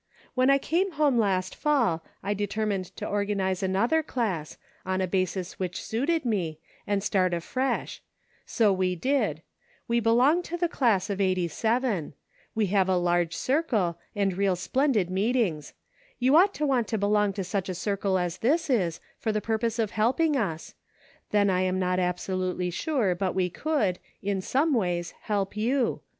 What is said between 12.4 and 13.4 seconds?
We have a large